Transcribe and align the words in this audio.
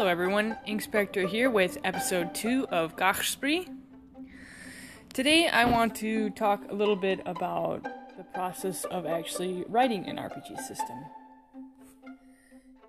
Hello 0.00 0.10
everyone, 0.10 0.56
Inspector 0.64 1.26
here 1.26 1.50
with 1.50 1.76
episode 1.84 2.34
2 2.34 2.68
of 2.70 2.96
Gachspree. 2.96 3.68
Today 5.12 5.46
I 5.46 5.66
want 5.66 5.94
to 5.96 6.30
talk 6.30 6.62
a 6.70 6.74
little 6.74 6.96
bit 6.96 7.20
about 7.26 7.82
the 8.16 8.24
process 8.32 8.84
of 8.84 9.04
actually 9.04 9.62
writing 9.68 10.06
an 10.06 10.16
RPG 10.16 10.58
system. 10.60 11.04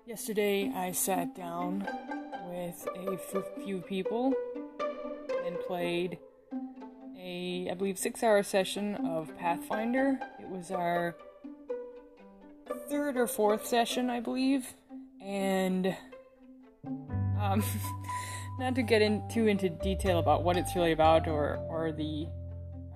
Yesterday 0.06 0.72
I 0.74 0.92
sat 0.92 1.36
down 1.36 1.86
with 2.48 2.88
a 2.96 3.12
f- 3.12 3.62
few 3.62 3.82
people 3.82 4.32
and 5.44 5.60
played 5.66 6.18
a, 7.20 7.68
I 7.70 7.74
believe, 7.74 7.98
six 7.98 8.22
hour 8.22 8.42
session 8.42 8.94
of 9.06 9.36
Pathfinder. 9.36 10.18
It 10.40 10.48
was 10.48 10.70
our 10.70 11.14
third 12.88 13.18
or 13.18 13.26
fourth 13.26 13.66
session, 13.66 14.08
I 14.08 14.20
believe, 14.20 14.72
and 15.20 15.94
um, 17.42 17.62
not 18.58 18.74
to 18.74 18.82
get 18.82 19.02
in 19.02 19.22
too 19.28 19.46
into 19.46 19.68
detail 19.68 20.18
about 20.18 20.42
what 20.42 20.56
it's 20.56 20.74
really 20.74 20.92
about 20.92 21.26
or 21.28 21.56
or 21.68 21.92
the 21.92 22.26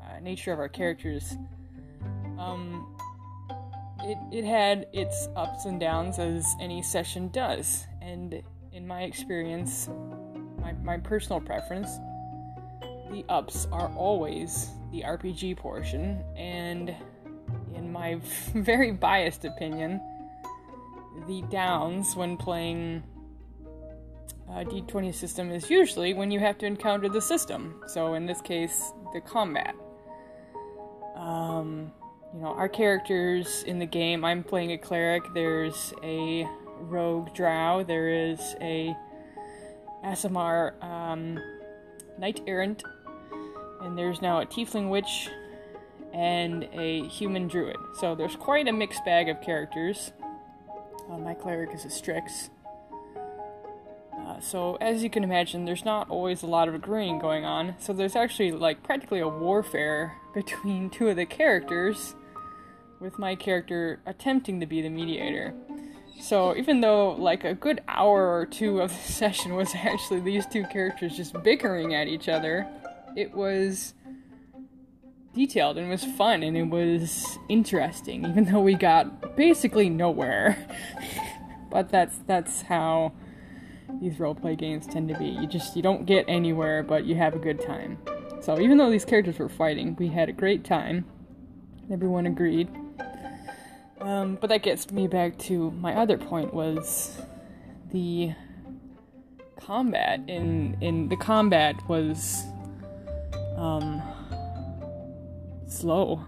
uh, 0.03 0.21
nature 0.21 0.53
of 0.53 0.59
our 0.59 0.69
characters. 0.69 1.35
Um, 2.39 2.95
it 4.01 4.19
it 4.33 4.45
had 4.45 4.87
its 4.93 5.29
ups 5.37 5.65
and 5.65 5.81
downs 5.81 6.19
as 6.19 6.47
any 6.61 6.83
session 6.83 7.29
does, 7.29 7.87
and 8.01 8.43
in 8.73 8.87
my 8.87 9.03
experience, 9.03 9.89
my 10.61 10.73
my 10.73 10.99
personal 10.99 11.41
preference, 11.41 11.89
the 13.11 13.25
ups 13.29 13.67
are 13.73 13.93
always 13.97 14.71
the 14.93 15.03
RPG 15.03 15.57
portion, 15.57 16.23
and 16.37 16.95
in 17.75 17.91
my 17.91 18.21
very 18.55 18.93
biased 18.93 19.45
opinion, 19.45 20.01
the 21.27 21.43
downs 21.51 22.15
when 22.15 22.37
playing 22.37 23.03
a 24.49 24.65
D20 24.65 25.15
system 25.15 25.51
is 25.51 25.69
usually 25.71 26.15
when 26.15 26.31
you 26.31 26.41
have 26.41 26.59
to 26.59 26.67
encounter 26.67 27.09
the 27.09 27.21
system. 27.21 27.83
So 27.89 28.15
in 28.15 28.27
this 28.27 28.41
case, 28.41 28.93
the 29.13 29.21
combat. 29.21 29.75
Um, 31.17 31.93
you 32.35 32.41
know, 32.41 32.49
our 32.49 32.69
characters 32.69 33.63
in 33.65 33.79
the 33.79 33.87
game, 33.87 34.25
I'm 34.25 34.43
playing 34.45 34.73
a 34.73 34.79
cleric, 34.79 35.23
there's 35.35 35.95
a 36.03 36.47
rogue 36.81 37.35
drow, 37.35 37.83
there 37.83 38.09
is 38.09 38.55
a 38.61 38.95
Aasimar 40.05 40.83
um, 40.85 41.39
knight 42.19 42.41
errant, 42.47 42.83
and 43.81 43.97
there's 43.97 44.21
now 44.21 44.41
a 44.41 44.47
tiefling 44.47 44.91
witch 44.91 45.31
and 46.13 46.69
a 46.73 47.07
human 47.09 47.49
druid. 47.49 47.77
So 48.01 48.15
there's 48.15 48.37
quite 48.37 48.69
a 48.69 48.73
mixed 48.73 49.05
bag 49.05 49.29
of 49.29 49.41
characters. 49.41 50.13
Uh, 51.11 51.19
my 51.19 51.35
cleric 51.35 51.75
is 51.75 51.85
a 51.85 51.91
Strix. 51.91 52.51
So 54.41 54.77
as 54.81 55.03
you 55.03 55.11
can 55.11 55.25
imagine, 55.25 55.65
there's 55.65 55.85
not 55.85 56.09
always 56.11 56.43
a 56.43 56.47
lot 56.47 56.69
of 56.69 56.75
agreeing 56.75 57.19
going 57.19 57.45
on. 57.45 57.75
So 57.79 57.93
there's 57.93 58.17
actually 58.17 58.53
like 58.53 58.83
practically 58.83 59.21
a 59.21 59.29
warfare 59.29 60.17
between 60.35 60.91
two 60.91 61.09
of 61.09 61.17
the 61.17 61.27
characters, 61.27 62.15
with 63.01 63.19
my 63.19 63.35
character 63.35 64.01
attempting 64.07 64.61
to 64.61 64.67
be 64.67 64.81
the 64.81 64.89
mediator. 64.89 65.55
So 66.21 66.57
even 66.57 66.81
though 66.81 67.11
like 67.13 67.45
a 67.45 67.55
good 67.55 67.83
hour 67.89 68.39
or 68.39 68.47
two 68.47 68.81
of 68.81 68.91
the 68.91 68.97
session 69.13 69.55
was 69.55 69.75
actually 69.75 70.21
these 70.21 70.47
two 70.47 70.65
characters 70.65 71.17
just 71.17 71.43
bickering 71.43 71.95
at 71.95 72.09
each 72.09 72.29
other, 72.29 72.67
it 73.17 73.35
was 73.35 73.95
detailed 75.35 75.77
and 75.77 75.91
was 75.91 76.05
fun 76.05 76.43
and 76.43 76.57
it 76.57 76.65
was 76.65 77.39
interesting, 77.49 78.25
even 78.25 78.45
though 78.47 78.61
we 78.61 78.75
got 78.75 79.37
basically 79.37 79.91
nowhere. 79.91 80.57
but 81.71 81.91
that's 81.91 82.19
that's 82.27 82.63
how 82.63 83.13
these 84.01 84.17
roleplay 84.17 84.57
games 84.59 84.87
tend 84.87 85.09
to 85.09 85.19
be. 85.19 85.27
You 85.27 85.47
just 85.47 85.77
you 85.77 85.83
don't 85.83 86.07
get 86.07 86.25
anywhere, 86.29 86.83
but 86.83 87.05
you 87.05 87.15
have 87.15 87.35
a 87.35 87.39
good 87.39 87.61
time. 87.61 87.99
So 88.41 88.61
even 88.61 88.79
though 88.79 88.91
these 88.91 89.05
characters 89.05 89.39
were 89.39 89.49
fighting, 89.49 89.97
we 89.99 90.09
had 90.09 90.29
a 90.29 90.33
great 90.33 90.65
time. 90.65 91.05
Everyone 91.91 92.27
agreed. 92.27 92.69
Um, 94.01 94.37
but 94.41 94.49
that 94.49 94.63
gets 94.63 94.91
me 94.91 95.07
back 95.07 95.39
to 95.39 95.71
my 95.73 95.95
other 95.95 96.19
point 96.19 96.53
was 96.53 97.21
the 97.93 98.33
combat 99.61 100.21
in 100.29 100.77
in 100.81 101.09
the 101.09 101.17
combat 101.17 101.77
was 101.89 102.45
um 103.57 104.03
slow. 105.67 106.25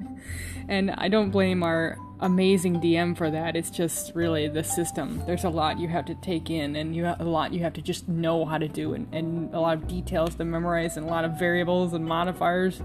and 0.68 0.90
I 0.90 1.08
don't 1.08 1.30
blame 1.30 1.62
our 1.62 1.96
amazing 2.20 2.80
DM 2.80 3.16
for 3.16 3.30
that. 3.30 3.56
It's 3.56 3.70
just 3.70 4.14
really 4.14 4.48
the 4.48 4.64
system. 4.64 5.22
There's 5.26 5.44
a 5.44 5.48
lot 5.48 5.78
you 5.78 5.88
have 5.88 6.04
to 6.06 6.14
take 6.16 6.50
in, 6.50 6.76
and 6.76 6.94
you 6.94 7.06
a 7.06 7.24
lot 7.24 7.52
you 7.52 7.60
have 7.60 7.74
to 7.74 7.82
just 7.82 8.08
know 8.08 8.44
how 8.44 8.58
to 8.58 8.68
do, 8.68 8.94
and, 8.94 9.12
and 9.12 9.54
a 9.54 9.60
lot 9.60 9.76
of 9.76 9.88
details 9.88 10.34
to 10.36 10.44
memorize, 10.44 10.96
and 10.96 11.06
a 11.06 11.08
lot 11.08 11.24
of 11.24 11.38
variables 11.38 11.92
and 11.92 12.04
modifiers, 12.04 12.82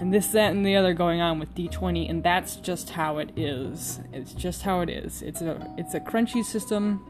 and 0.00 0.12
this, 0.12 0.28
that, 0.28 0.50
and 0.50 0.66
the 0.66 0.76
other 0.76 0.94
going 0.94 1.20
on 1.20 1.38
with 1.38 1.54
D20. 1.54 2.10
And 2.10 2.22
that's 2.22 2.56
just 2.56 2.90
how 2.90 3.18
it 3.18 3.30
is. 3.36 4.00
It's 4.12 4.32
just 4.32 4.62
how 4.62 4.80
it 4.80 4.90
is. 4.90 5.22
It's 5.22 5.40
a 5.42 5.74
it's 5.78 5.94
a 5.94 6.00
crunchy 6.00 6.44
system. 6.44 7.04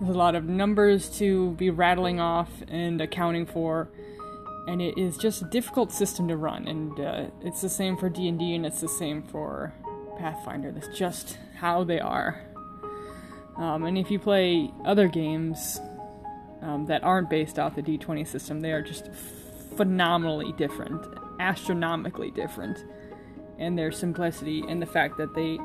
There's 0.00 0.14
a 0.14 0.18
lot 0.18 0.34
of 0.34 0.44
numbers 0.44 1.10
to 1.18 1.50
be 1.52 1.68
rattling 1.68 2.20
off 2.20 2.48
and 2.68 3.00
accounting 3.00 3.44
for 3.44 3.90
and 4.66 4.80
it 4.80 4.96
is 4.96 5.16
just 5.16 5.42
a 5.42 5.44
difficult 5.46 5.90
system 5.90 6.28
to 6.28 6.36
run 6.36 6.66
and 6.68 7.00
uh, 7.00 7.24
it's 7.42 7.60
the 7.60 7.68
same 7.68 7.96
for 7.96 8.08
d&d 8.08 8.54
and 8.54 8.64
it's 8.64 8.80
the 8.80 8.88
same 8.88 9.22
for 9.22 9.72
pathfinder. 10.20 10.70
That's 10.70 10.96
just 10.96 11.38
how 11.56 11.84
they 11.84 11.98
are. 11.98 12.40
Um, 13.56 13.84
and 13.84 13.98
if 13.98 14.10
you 14.10 14.18
play 14.18 14.70
other 14.84 15.08
games 15.08 15.80
um, 16.62 16.86
that 16.86 17.02
aren't 17.02 17.30
based 17.30 17.58
off 17.58 17.74
the 17.74 17.82
d20 17.82 18.26
system 18.26 18.60
they 18.60 18.72
are 18.72 18.82
just 18.82 19.10
phenomenally 19.76 20.52
different 20.52 21.06
astronomically 21.38 22.30
different 22.30 22.84
and 23.58 23.78
their 23.78 23.92
simplicity 23.92 24.62
and 24.68 24.80
the 24.80 24.86
fact 24.86 25.16
that 25.18 25.34
they 25.34 25.58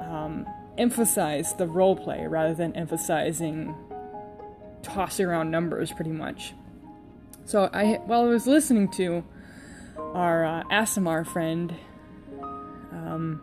um, 0.00 0.46
emphasize 0.76 1.54
the 1.54 1.66
role 1.66 1.96
play 1.96 2.26
rather 2.26 2.54
than 2.54 2.74
emphasizing 2.74 3.74
tossing 4.82 5.26
around 5.26 5.50
numbers 5.50 5.92
pretty 5.92 6.12
much. 6.12 6.54
So 7.44 7.68
I, 7.72 7.94
while 8.06 8.22
I 8.22 8.28
was 8.28 8.46
listening 8.46 8.90
to 8.92 9.24
our 9.96 10.44
uh, 10.44 10.62
Aasimar 10.64 11.26
friend 11.26 11.74
um, 12.92 13.42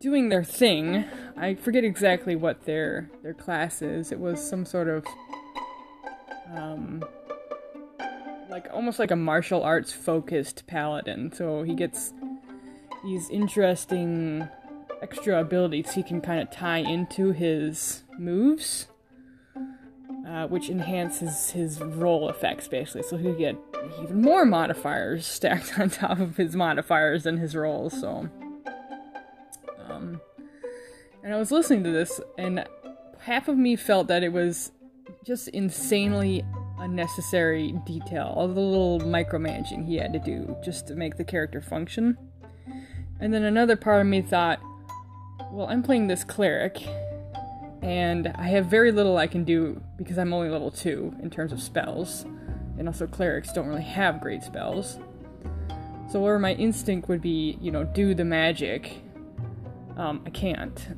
doing 0.00 0.28
their 0.28 0.44
thing, 0.44 1.04
I 1.36 1.54
forget 1.54 1.84
exactly 1.84 2.36
what 2.36 2.64
their 2.64 3.10
their 3.22 3.34
class 3.34 3.82
is. 3.82 4.12
It 4.12 4.18
was 4.18 4.46
some 4.46 4.64
sort 4.64 4.88
of 4.88 5.06
um, 6.54 7.04
like 8.50 8.66
almost 8.72 8.98
like 8.98 9.10
a 9.10 9.16
martial 9.16 9.62
arts 9.62 9.92
focused 9.92 10.66
paladin. 10.66 11.32
So 11.32 11.62
he 11.62 11.74
gets 11.74 12.12
these 13.04 13.30
interesting 13.30 14.48
extra 15.02 15.40
abilities 15.40 15.92
he 15.92 16.02
can 16.02 16.20
kind 16.20 16.40
of 16.40 16.50
tie 16.50 16.78
into 16.78 17.30
his 17.32 18.02
moves 18.18 18.88
uh, 20.30 20.46
which 20.46 20.68
enhances 20.68 21.50
his 21.50 21.80
roll 21.80 22.28
effects 22.28 22.68
basically. 22.68 23.02
So 23.02 23.16
he 23.16 23.32
get 23.32 23.56
even 24.02 24.22
more 24.22 24.44
modifiers 24.44 25.26
stacked 25.26 25.78
on 25.78 25.90
top 25.90 26.20
of 26.20 26.36
his 26.36 26.54
modifiers 26.54 27.26
and 27.26 27.38
his 27.38 27.56
rolls. 27.56 27.98
So, 28.00 28.28
um, 30.00 30.20
and 31.22 31.34
I 31.34 31.36
was 31.36 31.50
listening 31.50 31.84
to 31.84 31.90
this, 31.90 32.20
and 32.38 32.66
half 33.20 33.48
of 33.48 33.56
me 33.56 33.76
felt 33.76 34.08
that 34.08 34.22
it 34.22 34.32
was 34.32 34.72
just 35.24 35.48
insanely 35.48 36.44
unnecessary 36.78 37.72
detail, 37.84 38.32
all 38.34 38.48
the 38.48 38.60
little 38.60 39.00
micromanaging 39.00 39.86
he 39.86 39.96
had 39.96 40.12
to 40.14 40.18
do 40.18 40.56
just 40.64 40.86
to 40.86 40.94
make 40.94 41.16
the 41.16 41.24
character 41.24 41.60
function. 41.60 42.16
And 43.20 43.34
then 43.34 43.44
another 43.44 43.76
part 43.76 44.00
of 44.00 44.06
me 44.06 44.22
thought, 44.22 44.60
well, 45.52 45.66
I'm 45.66 45.82
playing 45.82 46.06
this 46.06 46.24
cleric, 46.24 46.82
and 47.82 48.28
I 48.28 48.48
have 48.48 48.66
very 48.66 48.92
little 48.92 49.18
I 49.18 49.26
can 49.26 49.44
do 49.44 49.82
because 49.98 50.16
I'm 50.16 50.32
only 50.32 50.48
level 50.48 50.70
2 50.70 51.16
in 51.22 51.28
terms 51.28 51.52
of 51.52 51.60
spells, 51.60 52.24
and 52.78 52.88
also 52.88 53.06
clerics 53.06 53.52
don't 53.52 53.66
really 53.66 53.82
have 53.82 54.22
great 54.22 54.42
spells. 54.42 54.98
So 56.10 56.20
where 56.20 56.38
my 56.38 56.54
instinct 56.54 57.08
would 57.08 57.20
be, 57.20 57.58
you 57.60 57.70
know, 57.70 57.84
do 57.84 58.14
the 58.14 58.24
magic, 58.24 59.02
um, 59.96 60.22
I 60.26 60.30
can't. 60.30 60.88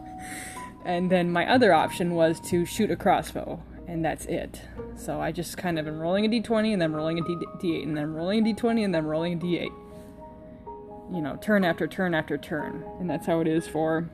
and 0.84 1.10
then 1.10 1.30
my 1.30 1.48
other 1.48 1.72
option 1.72 2.14
was 2.14 2.40
to 2.50 2.64
shoot 2.64 2.90
a 2.90 2.96
crossbow, 2.96 3.62
and 3.86 4.04
that's 4.04 4.26
it. 4.26 4.62
So 4.96 5.20
I 5.20 5.32
just 5.32 5.56
kind 5.56 5.78
of 5.78 5.86
am 5.86 5.98
rolling 5.98 6.24
a 6.24 6.28
d20, 6.28 6.72
and 6.72 6.82
then 6.82 6.92
rolling 6.92 7.18
a 7.18 7.22
d8 7.22 7.82
and 7.82 7.96
then 7.96 8.12
rolling 8.12 8.46
a 8.46 8.54
d20, 8.54 8.84
and 8.84 8.94
then 8.94 9.04
rolling 9.04 9.34
a 9.34 9.36
d8. 9.36 9.70
You 11.12 11.20
know, 11.20 11.36
turn 11.36 11.64
after 11.64 11.86
turn 11.86 12.14
after 12.14 12.38
turn. 12.38 12.84
And 12.98 13.10
that's 13.10 13.26
how 13.26 13.40
it 13.40 13.46
is 13.46 13.66
for 13.68 14.08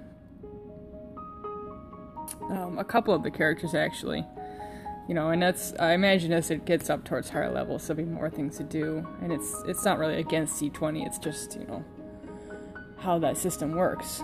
um, 2.50 2.78
a 2.78 2.84
couple 2.84 3.14
of 3.14 3.22
the 3.22 3.30
characters 3.30 3.74
actually. 3.74 4.24
You 5.08 5.14
know, 5.14 5.30
and 5.30 5.40
that's 5.40 5.72
I 5.78 5.92
imagine 5.92 6.32
as 6.32 6.50
it 6.50 6.66
gets 6.66 6.90
up 6.90 7.04
towards 7.04 7.30
higher 7.30 7.50
levels, 7.50 7.86
there'll 7.86 8.02
be 8.02 8.04
more 8.04 8.28
things 8.28 8.58
to 8.58 8.64
do, 8.64 9.06
and 9.22 9.32
it's 9.32 9.62
it's 9.66 9.84
not 9.84 9.98
really 9.98 10.16
against 10.16 10.60
D20. 10.60 11.06
It's 11.06 11.18
just 11.18 11.58
you 11.58 11.66
know 11.66 11.84
how 13.00 13.18
that 13.18 13.36
system 13.36 13.72
works. 13.72 14.22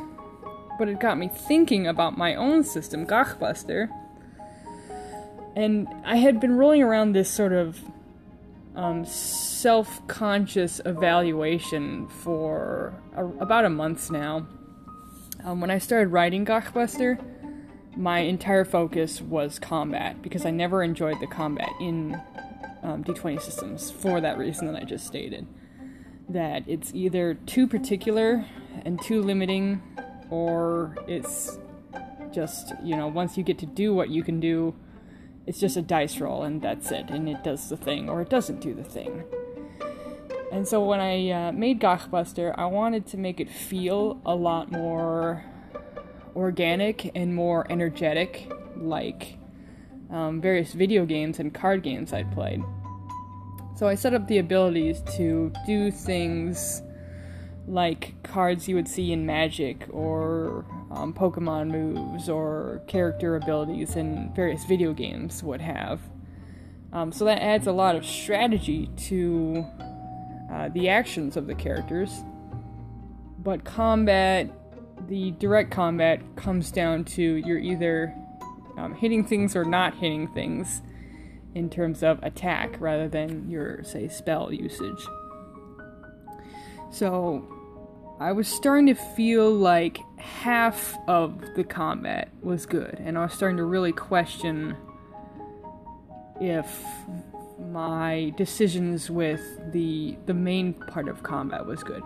but 0.79 0.89
it 0.89 0.99
got 0.99 1.17
me 1.17 1.29
thinking 1.29 1.87
about 1.87 2.19
my 2.19 2.35
own 2.35 2.65
system, 2.65 3.07
Gachbuster. 3.07 3.89
And 5.55 5.87
I 6.05 6.17
had 6.17 6.41
been 6.41 6.57
rolling 6.57 6.83
around 6.83 7.13
this 7.13 7.31
sort 7.31 7.53
of 7.53 7.79
um, 8.75 9.05
self 9.05 10.05
conscious 10.09 10.81
evaluation 10.85 12.09
for 12.09 12.93
a, 13.17 13.25
about 13.25 13.65
a 13.65 13.71
month 13.71 14.11
now. 14.11 14.47
Um, 15.45 15.61
when 15.61 15.71
I 15.71 15.79
started 15.79 16.09
writing 16.09 16.45
Gachbuster, 16.45 17.23
my 17.97 18.21
entire 18.21 18.65
focus 18.65 19.21
was 19.21 19.59
combat 19.59 20.23
because 20.23 20.45
I 20.45 20.51
never 20.51 20.83
enjoyed 20.83 21.21
the 21.21 21.27
combat 21.27 21.71
in 21.81 22.21
um, 22.83 23.05
D20 23.05 23.41
systems 23.41 23.91
for 23.91 24.21
that 24.21 24.39
reason 24.39 24.67
that 24.67 24.77
I 24.83 24.85
just 24.85 25.07
stated. 25.07 25.47
That 26.29 26.65
it's 26.67 26.93
either 26.95 27.35
too 27.35 27.67
particular 27.67 28.47
and 28.85 29.01
too 29.01 29.23
limiting, 29.23 29.83
or 30.31 30.97
it's 31.07 31.59
just, 32.33 32.73
you 32.83 32.97
know, 32.97 33.07
once 33.07 33.37
you 33.37 33.45
get 33.45 33.59
to 33.59 33.67
do 33.67 33.95
what 33.95 34.09
you 34.11 34.23
can 34.23 34.41
do, 34.41 34.75
it's 35.47 35.61
just 35.61 35.77
a 35.77 35.83
dice 35.83 36.19
roll 36.21 36.43
and 36.45 36.63
that's 36.63 36.91
it, 36.91 37.11
and 37.11 37.29
it 37.29 37.45
does 37.45 37.69
the 37.69 37.77
thing 37.77 38.09
or 38.09 38.23
it 38.23 38.31
doesn't 38.31 38.61
do 38.61 38.75
the 38.75 38.85
thing. 38.85 39.25
And 40.53 40.67
so 40.67 40.85
when 40.85 41.01
I 41.01 41.31
uh, 41.31 41.53
made 41.53 41.81
Gachbuster, 41.81 42.55
I 42.57 42.67
wanted 42.67 43.07
to 43.09 43.17
make 43.17 43.41
it 43.41 43.51
feel 43.51 44.21
a 44.25 44.35
lot 44.35 44.71
more 44.71 45.45
organic 46.37 47.11
and 47.17 47.35
more 47.35 47.67
energetic, 47.71 48.51
like 48.77 49.37
um, 50.11 50.41
various 50.41 50.73
video 50.73 51.07
games 51.07 51.41
and 51.41 51.53
card 51.53 51.83
games 51.83 52.13
I'd 52.13 52.33
played. 52.33 52.63
So 53.77 53.89
I 53.89 53.97
set 53.97 54.15
up 54.15 54.29
the 54.29 54.39
abilities 54.39 55.03
to 55.17 55.53
do 55.67 55.91
things 55.91 56.83
like 57.67 58.23
cards 58.23 58.69
you 58.69 58.75
would 58.75 58.89
see 58.89 59.13
in 59.13 59.25
Magic 59.25 59.87
or 59.91 60.65
um, 60.91 61.13
Pokemon 61.15 61.71
moves 61.71 62.29
or 62.29 62.83
character 62.87 63.37
abilities 63.37 63.97
in 63.97 64.33
various 64.35 64.65
video 64.65 64.93
games 64.93 65.43
would 65.43 65.61
have. 65.61 66.01
Um, 66.93 67.11
so 67.11 67.25
that 67.25 67.43
adds 67.43 67.67
a 67.67 67.73
lot 67.73 67.97
of 67.97 68.05
strategy 68.05 68.89
to 69.09 69.67
uh, 70.53 70.69
the 70.69 70.89
actions 70.89 71.37
of 71.37 71.47
the 71.47 71.55
characters. 71.55 72.23
But 73.43 73.65
combat, 73.65 74.49
the 75.09 75.33
direct 75.33 75.71
combat, 75.71 76.21
comes 76.37 76.71
down 76.71 77.05
to 77.05 77.23
you're 77.23 77.59
either 77.59 78.15
um, 78.77 78.95
hitting 78.95 79.25
things 79.25 79.57
or 79.57 79.65
not 79.65 79.95
hitting 79.95 80.29
things 80.29 80.83
in 81.55 81.71
terms 81.71 82.03
of 82.03 82.23
attack 82.23 82.77
rather 82.79 83.09
than 83.09 83.51
your, 83.51 83.83
say, 83.85 84.09
spell 84.09 84.53
usage. 84.53 85.05
So 86.95 87.45
I 88.21 88.31
was 88.31 88.47
starting 88.47 88.87
to 88.87 88.95
feel 88.95 89.51
like 89.51 89.99
half 90.17 90.97
of 91.09 91.43
the 91.57 91.65
combat 91.65 92.29
was 92.41 92.67
good, 92.67 93.01
and 93.01 93.19
I 93.19 93.25
was 93.25 93.33
starting 93.33 93.57
to 93.57 93.65
really 93.65 93.91
question 93.91 94.77
if 96.41 96.85
my 97.73 98.33
decisions 98.37 99.11
with 99.11 99.43
the 99.73 100.17
the 100.27 100.35
main 100.35 100.73
part 100.73 101.09
of 101.09 101.25
combat 101.25 101.67
was 101.67 101.83
good. 101.83 102.05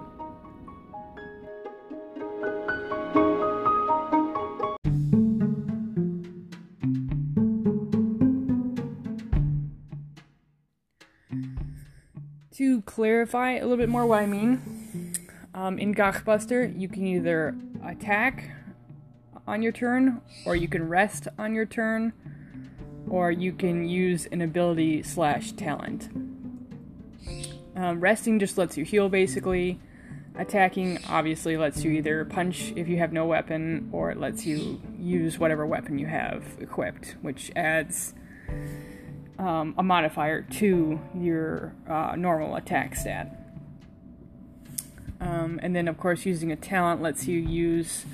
To 12.53 12.83
clarify 12.83 13.53
a 13.53 13.63
little 13.63 13.77
bit 13.77 13.89
more 13.89 14.05
what 14.05 14.21
I 14.21 14.27
mean, 14.27 14.78
um, 15.59 15.77
in 15.81 15.93
Gachbuster, 15.93 16.73
you 16.79 16.89
can 16.89 17.05
either 17.05 17.57
attack 17.85 18.49
on 19.45 19.61
your 19.61 19.73
turn, 19.73 20.21
or 20.47 20.55
you 20.55 20.69
can 20.69 20.89
rest 20.89 21.27
on 21.37 21.53
your 21.53 21.67
turn, 21.67 22.13
or 23.09 23.33
you 23.33 23.53
can 23.53 23.89
use 23.89 24.27
an 24.27 24.41
ability 24.41 25.03
slash 25.03 25.51
talent. 25.53 26.11
Um, 27.75 27.99
resting 28.01 28.39
just 28.39 28.57
lets 28.57 28.77
you 28.77 28.85
heal 28.85 29.09
basically. 29.09 29.81
Attacking 30.37 31.01
obviously 31.09 31.57
lets 31.57 31.83
you 31.83 31.91
either 31.91 32.25
punch 32.25 32.73
if 32.77 32.87
you 32.87 32.99
have 32.99 33.13
no 33.13 33.27
weapon, 33.27 33.89
or 33.91 34.13
it 34.13 34.19
lets 34.19 34.47
you 34.47 34.81
use 34.97 35.41
whatever 35.41 35.67
weapon 35.67 35.99
you 35.99 36.07
have 36.07 36.45
equipped, 36.61 37.17
which 37.21 37.51
adds 37.57 38.15
um, 39.41 39.75
a 39.77 39.83
modifier 39.83 40.43
to 40.43 41.01
your 41.17 41.75
uh, 41.89 42.15
normal 42.17 42.55
attack 42.55 42.95
stat. 42.95 43.38
Um, 45.21 45.59
and 45.63 45.75
then, 45.75 45.89
of 45.89 45.99
course, 45.99 46.25
using 46.25 46.53
a 46.53 46.57
talent 46.57 47.03
lets 47.03 47.27
you 47.27 47.39
use 47.39 48.05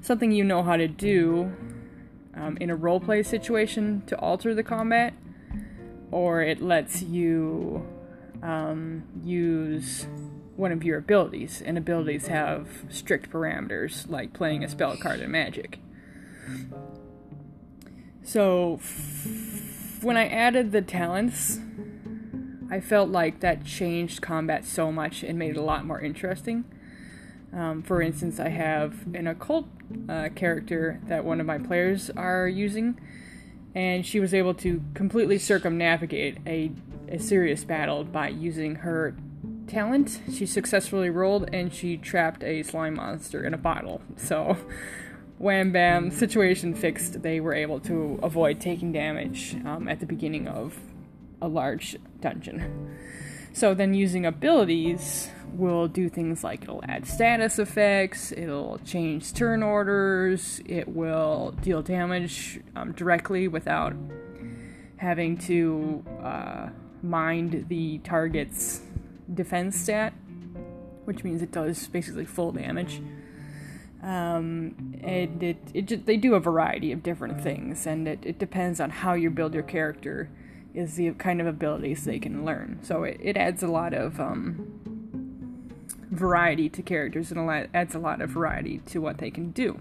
something 0.00 0.32
you 0.32 0.44
know 0.44 0.62
how 0.62 0.76
to 0.76 0.88
do 0.88 1.52
um, 2.34 2.56
in 2.60 2.70
a 2.70 2.76
roleplay 2.76 3.24
situation 3.24 4.02
to 4.06 4.18
alter 4.18 4.54
the 4.54 4.62
combat, 4.62 5.14
or 6.10 6.42
it 6.42 6.60
lets 6.60 7.02
you 7.02 7.86
um, 8.42 9.04
use 9.22 10.06
one 10.56 10.72
of 10.72 10.84
your 10.84 10.98
abilities, 10.98 11.62
and 11.64 11.78
abilities 11.78 12.26
have 12.26 12.68
strict 12.88 13.30
parameters, 13.30 14.08
like 14.10 14.32
playing 14.32 14.64
a 14.64 14.68
spell 14.68 14.96
card 14.96 15.20
in 15.20 15.30
Magic. 15.30 15.78
So, 18.22 18.74
f- 18.74 20.02
when 20.02 20.16
I 20.16 20.28
added 20.28 20.72
the 20.72 20.82
talents, 20.82 21.58
I 22.70 22.80
felt 22.80 23.10
like 23.10 23.40
that 23.40 23.64
changed 23.64 24.22
combat 24.22 24.64
so 24.64 24.92
much 24.92 25.24
and 25.24 25.38
made 25.38 25.50
it 25.50 25.56
a 25.56 25.62
lot 25.62 25.84
more 25.84 26.00
interesting. 26.00 26.64
Um, 27.52 27.82
for 27.82 28.00
instance, 28.00 28.38
I 28.38 28.48
have 28.48 28.94
an 29.14 29.26
occult 29.26 29.66
uh, 30.08 30.28
character 30.36 31.00
that 31.08 31.24
one 31.24 31.40
of 31.40 31.46
my 31.46 31.58
players 31.58 32.10
are 32.10 32.46
using, 32.46 33.00
and 33.74 34.06
she 34.06 34.20
was 34.20 34.32
able 34.32 34.54
to 34.54 34.82
completely 34.94 35.36
circumnavigate 35.36 36.38
a, 36.46 36.70
a 37.08 37.18
serious 37.18 37.64
battle 37.64 38.04
by 38.04 38.28
using 38.28 38.76
her 38.76 39.16
talent. 39.66 40.20
She 40.32 40.46
successfully 40.46 41.10
rolled 41.10 41.52
and 41.52 41.72
she 41.72 41.96
trapped 41.96 42.44
a 42.44 42.62
slime 42.62 42.94
monster 42.94 43.44
in 43.44 43.52
a 43.52 43.58
bottle. 43.58 44.00
So, 44.16 44.56
wham 45.38 45.72
bam, 45.72 46.12
situation 46.12 46.74
fixed. 46.74 47.22
They 47.22 47.40
were 47.40 47.54
able 47.54 47.80
to 47.80 48.20
avoid 48.22 48.60
taking 48.60 48.92
damage 48.92 49.56
um, 49.64 49.88
at 49.88 49.98
the 49.98 50.06
beginning 50.06 50.46
of 50.46 50.78
a 51.40 51.48
large 51.48 51.96
dungeon. 52.20 52.96
So 53.52 53.74
then 53.74 53.94
using 53.94 54.26
abilities 54.26 55.28
will 55.52 55.88
do 55.88 56.08
things 56.08 56.44
like 56.44 56.62
it'll 56.62 56.84
add 56.86 57.06
status 57.06 57.58
effects, 57.58 58.32
it'll 58.32 58.78
change 58.84 59.32
turn 59.34 59.62
orders, 59.62 60.60
it 60.66 60.88
will 60.88 61.52
deal 61.60 61.82
damage 61.82 62.60
um, 62.76 62.92
directly 62.92 63.48
without 63.48 63.94
having 64.96 65.36
to 65.36 66.04
uh, 66.22 66.68
mind 67.02 67.66
the 67.68 67.98
target's 67.98 68.80
defense 69.34 69.76
stat, 69.76 70.12
which 71.04 71.24
means 71.24 71.42
it 71.42 71.50
does 71.50 71.88
basically 71.88 72.24
full 72.24 72.52
damage. 72.52 73.02
Um, 74.02 74.94
and 75.02 75.42
it, 75.42 75.58
it 75.74 75.86
just, 75.86 76.06
they 76.06 76.16
do 76.16 76.34
a 76.34 76.40
variety 76.40 76.92
of 76.92 77.02
different 77.02 77.42
things, 77.42 77.86
and 77.86 78.06
it, 78.06 78.20
it 78.22 78.38
depends 78.38 78.80
on 78.80 78.90
how 78.90 79.14
you 79.14 79.28
build 79.30 79.52
your 79.52 79.62
character 79.62 80.30
is 80.74 80.94
the 80.94 81.10
kind 81.12 81.40
of 81.40 81.46
abilities 81.46 82.04
they 82.04 82.18
can 82.18 82.44
learn. 82.44 82.78
So 82.82 83.04
it, 83.04 83.18
it 83.20 83.36
adds 83.36 83.62
a 83.62 83.68
lot 83.68 83.92
of 83.92 84.20
um, 84.20 84.80
variety 86.10 86.68
to 86.68 86.82
characters 86.82 87.30
and 87.32 87.68
adds 87.74 87.94
a 87.94 87.98
lot 87.98 88.20
of 88.20 88.30
variety 88.30 88.78
to 88.86 89.00
what 89.00 89.18
they 89.18 89.30
can 89.30 89.50
do. 89.50 89.80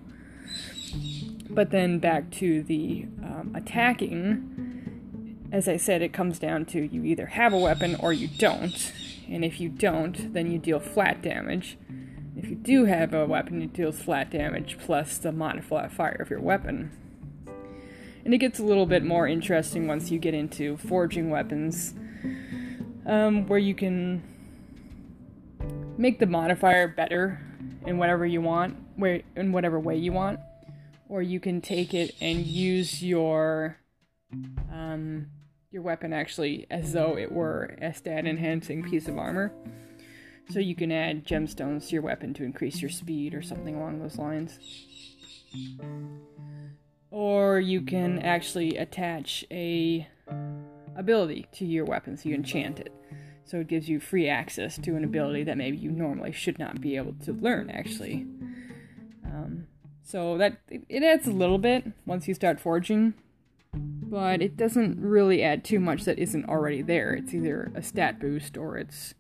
But 1.49 1.71
then 1.71 1.99
back 1.99 2.29
to 2.31 2.63
the 2.63 3.05
um, 3.23 3.53
attacking, 3.55 5.47
as 5.51 5.67
I 5.67 5.77
said, 5.77 6.01
it 6.01 6.13
comes 6.13 6.39
down 6.39 6.65
to 6.65 6.81
you 6.81 7.03
either 7.03 7.27
have 7.27 7.53
a 7.53 7.57
weapon 7.57 7.95
or 7.95 8.13
you 8.13 8.27
don't. 8.27 8.91
And 9.27 9.43
if 9.43 9.59
you 9.59 9.69
don't, 9.69 10.33
then 10.33 10.51
you 10.51 10.57
deal 10.57 10.79
flat 10.79 11.21
damage. 11.21 11.77
If 12.35 12.47
you 12.49 12.55
do 12.55 12.85
have 12.85 13.13
a 13.13 13.25
weapon, 13.25 13.61
it 13.61 13.73
deals 13.73 14.01
flat 14.01 14.29
damage 14.29 14.77
plus 14.79 15.17
the 15.17 15.31
modifier 15.31 15.89
fire 15.89 16.17
of 16.19 16.29
your 16.29 16.39
weapon. 16.39 16.91
And 18.29 18.33
it 18.35 18.37
gets 18.37 18.59
a 18.59 18.63
little 18.63 18.85
bit 18.85 19.03
more 19.03 19.27
interesting 19.27 19.87
once 19.87 20.11
you 20.11 20.19
get 20.19 20.35
into 20.35 20.77
forging 20.77 21.31
weapons, 21.31 21.95
um, 23.07 23.47
where 23.47 23.57
you 23.57 23.73
can 23.73 24.21
make 25.97 26.19
the 26.19 26.27
modifier 26.27 26.87
better 26.87 27.41
in 27.87 27.97
whatever 27.97 28.27
you 28.27 28.39
want, 28.39 28.77
where 28.97 29.23
in 29.35 29.51
whatever 29.51 29.79
way 29.79 29.97
you 29.97 30.11
want, 30.11 30.39
or 31.07 31.23
you 31.23 31.39
can 31.39 31.59
take 31.59 31.95
it 31.95 32.13
and 32.21 32.45
use 32.45 33.03
your 33.03 33.77
um, 34.71 35.25
your 35.71 35.81
weapon 35.81 36.13
actually 36.13 36.67
as 36.69 36.93
though 36.93 37.17
it 37.17 37.31
were 37.31 37.75
a 37.81 37.91
stat 37.95 38.27
enhancing 38.27 38.83
piece 38.83 39.07
of 39.07 39.17
armor. 39.17 39.51
So 40.51 40.59
you 40.59 40.75
can 40.75 40.91
add 40.91 41.25
gemstones 41.25 41.87
to 41.87 41.93
your 41.93 42.03
weapon 42.03 42.35
to 42.35 42.43
increase 42.43 42.79
your 42.79 42.91
speed 42.91 43.33
or 43.33 43.41
something 43.41 43.75
along 43.75 44.01
those 44.01 44.19
lines. 44.19 44.59
Or 47.59 47.61
you 47.61 47.81
can 47.81 48.19
actually 48.19 48.77
attach 48.77 49.43
a 49.51 50.07
ability 50.95 51.45
to 51.51 51.65
your 51.65 51.83
weapon 51.83 52.15
so 52.15 52.29
you 52.29 52.35
enchant 52.35 52.79
it. 52.79 52.93
So 53.43 53.59
it 53.59 53.67
gives 53.67 53.89
you 53.89 53.99
free 53.99 54.29
access 54.29 54.77
to 54.77 54.95
an 54.95 55.03
ability 55.03 55.43
that 55.43 55.57
maybe 55.57 55.75
you 55.75 55.91
normally 55.91 56.31
should 56.31 56.57
not 56.57 56.79
be 56.79 56.95
able 56.95 57.15
to 57.25 57.33
learn, 57.33 57.69
actually. 57.69 58.25
Um, 59.25 59.67
So 60.03 60.37
that 60.37 60.61
it 60.69 61.03
adds 61.03 61.27
a 61.27 61.31
little 61.31 61.57
bit 61.57 61.83
once 62.05 62.29
you 62.29 62.33
start 62.33 62.61
forging, 62.61 63.13
but 63.73 64.41
it 64.41 64.55
doesn't 64.55 64.97
really 65.01 65.43
add 65.43 65.65
too 65.65 65.81
much 65.81 66.05
that 66.05 66.17
isn't 66.17 66.47
already 66.47 66.81
there. 66.81 67.13
It's 67.13 67.33
either 67.33 67.73
a 67.75 67.83
stat 67.83 68.21
boost 68.21 68.55
or 68.55 68.77
it's 68.77 69.15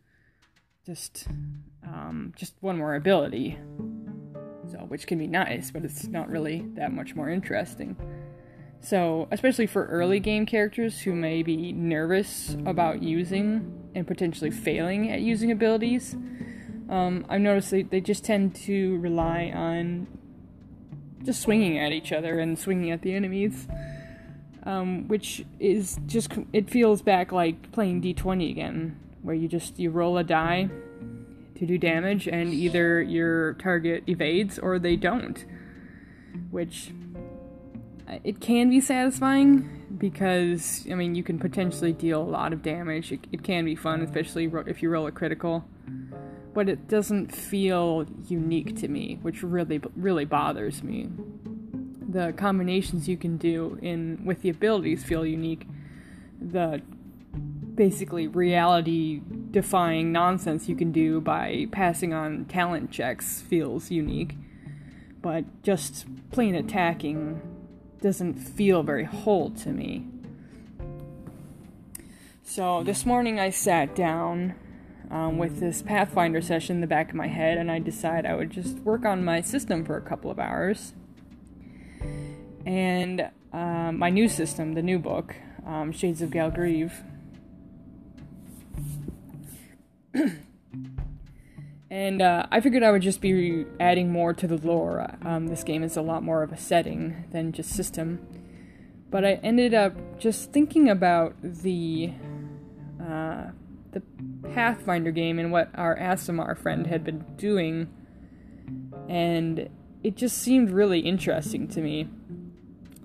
just 0.85 1.27
um, 1.83 2.31
just 2.37 2.53
one 2.61 2.77
more 2.77 2.95
ability. 2.95 3.59
So 4.71 4.77
which 4.87 5.07
can 5.07 5.17
be 5.17 5.25
nice, 5.25 5.71
but 5.71 5.83
it's 5.83 6.05
not 6.07 6.29
really 6.29 6.63
that 6.75 6.93
much 6.93 7.15
more 7.15 7.27
interesting. 7.27 7.95
So, 8.81 9.27
especially 9.31 9.67
for 9.67 9.85
early 9.87 10.19
game 10.19 10.45
characters 10.45 11.01
who 11.01 11.13
may 11.13 11.43
be 11.43 11.73
nervous 11.73 12.55
about 12.65 13.03
using 13.03 13.89
and 13.93 14.07
potentially 14.07 14.51
failing 14.51 15.11
at 15.11 15.21
using 15.21 15.51
abilities, 15.51 16.15
um, 16.89 17.25
I've 17.29 17.41
noticed 17.41 17.71
they, 17.71 17.83
they 17.83 18.01
just 18.01 18.23
tend 18.23 18.55
to 18.55 18.97
rely 18.97 19.51
on 19.53 20.07
just 21.23 21.41
swinging 21.41 21.77
at 21.77 21.91
each 21.91 22.11
other 22.11 22.39
and 22.39 22.57
swinging 22.57 22.91
at 22.91 23.01
the 23.01 23.13
enemies, 23.13 23.67
um, 24.63 25.07
which 25.07 25.45
is 25.59 25.99
just 26.05 26.31
it 26.53 26.69
feels 26.69 27.01
back 27.01 27.31
like 27.31 27.71
playing 27.73 28.01
D20 28.01 28.49
again, 28.49 28.97
where 29.21 29.35
you 29.35 29.47
just 29.47 29.77
you 29.77 29.91
roll 29.91 30.17
a 30.17 30.23
die 30.23 30.69
to 31.55 31.65
do 31.65 31.77
damage, 31.77 32.27
and 32.27 32.53
either 32.53 33.01
your 33.01 33.53
target 33.55 34.03
evades 34.07 34.57
or 34.57 34.79
they 34.79 34.95
don't, 34.95 35.43
which 36.49 36.91
it 38.23 38.39
can 38.39 38.69
be 38.69 38.81
satisfying 38.81 39.85
because 39.97 40.85
I 40.89 40.95
mean 40.95 41.15
you 41.15 41.23
can 41.23 41.39
potentially 41.39 41.93
deal 41.93 42.21
a 42.21 42.23
lot 42.23 42.53
of 42.53 42.61
damage. 42.61 43.11
It, 43.11 43.27
it 43.31 43.43
can 43.43 43.65
be 43.65 43.75
fun, 43.75 44.01
especially 44.01 44.51
if 44.67 44.81
you 44.81 44.89
roll 44.89 45.07
a 45.07 45.11
critical, 45.11 45.65
but 46.53 46.69
it 46.69 46.87
doesn't 46.87 47.35
feel 47.35 48.05
unique 48.27 48.75
to 48.77 48.87
me, 48.87 49.19
which 49.21 49.43
really 49.43 49.81
really 49.95 50.25
bothers 50.25 50.83
me. 50.83 51.09
The 52.07 52.33
combinations 52.33 53.07
you 53.07 53.17
can 53.17 53.37
do 53.37 53.77
in 53.81 54.23
with 54.25 54.41
the 54.41 54.49
abilities 54.49 55.03
feel 55.03 55.25
unique. 55.25 55.67
The 56.41 56.81
basically 57.75 58.27
reality 58.27 59.21
defying 59.51 60.11
nonsense 60.11 60.67
you 60.67 60.75
can 60.75 60.91
do 60.91 61.21
by 61.21 61.67
passing 61.71 62.13
on 62.13 62.45
talent 62.45 62.91
checks 62.91 63.41
feels 63.41 63.89
unique. 63.89 64.35
But 65.21 65.63
just 65.63 66.05
plain 66.31 66.55
attacking 66.55 67.41
doesn't 68.01 68.35
feel 68.35 68.83
very 68.83 69.05
whole 69.05 69.49
to 69.51 69.69
me. 69.69 70.05
So 72.43 72.83
this 72.83 73.05
morning 73.05 73.39
I 73.39 73.51
sat 73.51 73.95
down 73.95 74.55
um, 75.11 75.37
with 75.37 75.59
this 75.59 75.81
Pathfinder 75.81 76.41
session 76.41 76.77
in 76.77 76.81
the 76.81 76.87
back 76.87 77.09
of 77.09 77.15
my 77.15 77.27
head, 77.27 77.57
and 77.57 77.71
I 77.71 77.79
decided 77.79 78.25
I 78.25 78.35
would 78.35 78.49
just 78.51 78.77
work 78.79 79.05
on 79.05 79.23
my 79.23 79.41
system 79.41 79.85
for 79.85 79.97
a 79.97 80.01
couple 80.01 80.31
of 80.31 80.39
hours. 80.39 80.93
And 82.65 83.29
um, 83.51 83.97
my 83.97 84.09
new 84.09 84.27
system, 84.27 84.73
the 84.73 84.81
new 84.81 84.99
book, 84.99 85.35
um, 85.65 85.91
Shades 85.91 86.21
of 86.21 86.29
Galgreave. 86.29 86.91
And 91.91 92.21
uh, 92.21 92.45
I 92.51 92.61
figured 92.61 92.83
I 92.83 92.91
would 92.91 93.01
just 93.01 93.19
be 93.19 93.65
adding 93.79 94.11
more 94.11 94.33
to 94.33 94.47
the 94.47 94.57
lore. 94.57 95.17
Um, 95.23 95.47
this 95.47 95.63
game 95.63 95.83
is 95.83 95.97
a 95.97 96.01
lot 96.01 96.21
more 96.21 96.43
of 96.43 96.51
a 96.51 96.57
setting 96.57 97.25
than 97.31 97.51
just 97.51 97.71
system. 97.71 98.19
But 99.09 99.25
I 99.25 99.33
ended 99.43 99.73
up 99.73 100.19
just 100.19 100.51
thinking 100.51 100.87
about 100.87 101.35
the 101.41 102.13
uh, 103.01 103.45
the 103.91 104.03
Pathfinder 104.53 105.09
game 105.09 105.39
and 105.39 105.51
what 105.51 105.71
our 105.73 105.97
Aasimar 105.97 106.55
friend 106.55 106.85
had 106.85 107.03
been 107.03 107.25
doing, 107.37 107.91
and 109.07 109.67
it 110.03 110.15
just 110.15 110.37
seemed 110.37 110.69
really 110.69 110.99
interesting 110.99 111.67
to 111.69 111.81
me. 111.81 112.07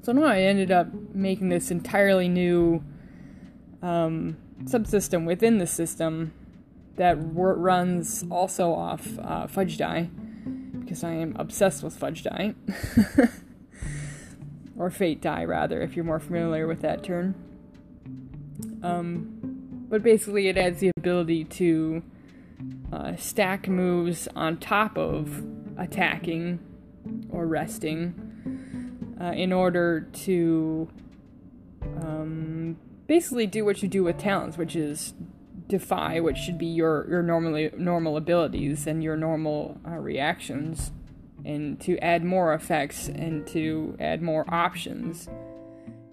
So 0.03 0.13
now 0.13 0.25
I 0.25 0.41
ended 0.41 0.71
up 0.71 0.89
making 1.15 1.49
this 1.49 1.71
entirely 1.71 2.29
new 2.29 2.85
um, 3.81 4.37
subsystem 4.65 5.25
within 5.25 5.57
the 5.57 5.67
system 5.67 6.35
that 6.97 7.17
runs 7.19 8.25
also 8.31 8.73
off 8.73 9.19
uh, 9.19 9.47
fudge 9.47 9.79
die 9.79 10.11
because 10.81 11.03
I 11.03 11.13
am 11.13 11.35
obsessed 11.37 11.83
with 11.83 11.97
fudge 11.97 12.23
die. 12.23 12.55
or 14.77 14.91
fate 14.91 15.21
die, 15.21 15.45
rather, 15.45 15.81
if 15.81 15.97
you're 15.97 16.05
more 16.05 16.21
familiar 16.21 16.67
with 16.67 16.81
that 16.83 17.03
term. 17.03 17.35
Um, 18.83 19.87
but 19.89 20.03
basically, 20.03 20.49
it 20.49 20.59
adds 20.59 20.81
the 20.81 20.91
ability 20.97 21.45
to 21.45 22.03
uh, 22.93 23.17
stack 23.17 23.69
moves 23.69 24.29
on 24.35 24.59
top 24.59 24.99
of 24.99 25.43
attacking 25.77 26.59
or 27.31 27.47
resting 27.47 29.17
uh, 29.21 29.33
in 29.33 29.53
order 29.53 30.03
to 30.13 30.89
um, 32.01 32.77
basically 33.07 33.47
do 33.47 33.65
what 33.65 33.83
you 33.83 33.89
do 33.89 34.03
with 34.03 34.19
talents, 34.19 34.59
which 34.59 34.75
is 34.75 35.15
defy 35.69 36.21
what 36.21 36.37
should 36.37 36.59
be 36.59 36.67
your 36.67 37.07
your 37.09 37.23
normally 37.23 37.71
normal 37.77 38.17
abilities 38.17 38.87
and 38.87 39.03
your 39.03 39.17
normal 39.17 39.81
uh, 39.87 39.93
reactions 39.93 40.93
and 41.45 41.81
to 41.81 41.99
add 41.99 42.25
more 42.25 42.55
effects 42.55 43.09
and 43.09 43.47
to 43.47 43.97
add 44.01 44.23
more 44.23 44.45
options 44.49 45.29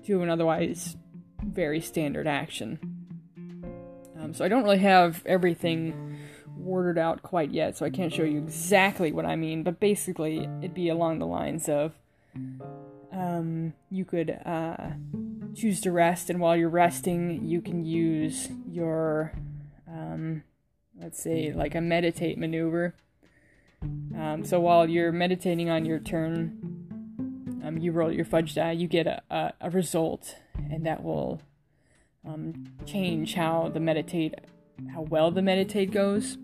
to 0.05 0.21
an 0.21 0.29
otherwise 0.29 0.97
very 1.43 1.79
standard 1.79 2.27
action. 2.27 2.79
Um, 4.19 4.33
so 4.33 4.45
I 4.45 4.47
don't 4.47 4.63
really 4.63 4.79
have 4.79 5.23
everything 5.25 6.17
worded 6.57 6.99
out 7.01 7.23
quite 7.23 7.51
yet, 7.51 7.77
so 7.77 7.85
I 7.85 7.89
can't 7.89 8.13
show 8.13 8.23
you 8.23 8.37
exactly 8.37 9.11
what 9.11 9.25
I 9.25 9.35
mean, 9.35 9.63
but 9.63 9.79
basically 9.79 10.49
it'd 10.59 10.73
be 10.73 10.89
along 10.89 11.19
the 11.19 11.25
lines 11.25 11.67
of 11.69 11.93
um, 13.11 13.73
you 13.89 14.05
could 14.05 14.37
uh, 14.45 14.91
choose 15.55 15.81
to 15.81 15.91
rest, 15.91 16.29
and 16.29 16.39
while 16.39 16.55
you're 16.55 16.69
resting, 16.69 17.45
you 17.45 17.61
can 17.61 17.83
use 17.83 18.49
your 18.67 19.33
um, 19.87 20.43
let's 20.99 21.21
say 21.21 21.51
like 21.51 21.75
a 21.75 21.81
meditate 21.81 22.37
maneuver. 22.37 22.95
Um, 24.15 24.43
so 24.45 24.59
while 24.59 24.87
you're 24.87 25.11
meditating 25.11 25.69
on 25.69 25.85
your 25.85 25.99
turn, 25.99 27.61
um, 27.63 27.77
you 27.77 27.91
roll 27.91 28.11
your 28.11 28.25
fudge 28.25 28.53
die, 28.53 28.73
you 28.73 28.87
get 28.87 29.07
a, 29.07 29.21
a, 29.29 29.53
a 29.61 29.69
result, 29.69 30.35
and 30.69 30.85
that 30.85 31.03
will 31.03 31.41
um, 32.27 32.65
change 32.85 33.33
how 33.33 33.69
the 33.73 33.79
meditate, 33.79 34.35
how 34.93 35.01
well 35.01 35.31
the 35.31 35.41
meditate 35.41 35.91
goes. 35.91 36.37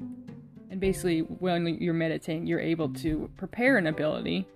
And 0.69 0.79
basically, 0.79 1.19
when 1.19 1.67
you're 1.79 1.93
meditating, 1.93 2.47
you're 2.47 2.59
able 2.59 2.89
to 2.95 3.29
prepare 3.37 3.77
an 3.77 3.87
ability 3.87 4.47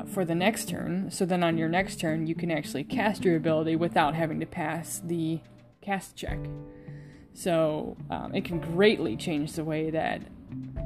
uh, 0.00 0.04
for 0.04 0.24
the 0.24 0.34
next 0.34 0.68
turn. 0.68 1.10
So 1.10 1.24
then 1.24 1.42
on 1.42 1.58
your 1.58 1.68
next 1.68 2.00
turn, 2.00 2.26
you 2.26 2.34
can 2.34 2.50
actually 2.50 2.84
cast 2.84 3.24
your 3.24 3.36
ability 3.36 3.76
without 3.76 4.14
having 4.14 4.40
to 4.40 4.46
pass 4.46 5.00
the 5.04 5.40
cast 5.80 6.16
check. 6.16 6.38
So 7.34 7.96
um, 8.10 8.34
it 8.34 8.44
can 8.44 8.60
greatly 8.60 9.16
change 9.16 9.52
the 9.52 9.64
way 9.64 9.90
that 9.90 10.22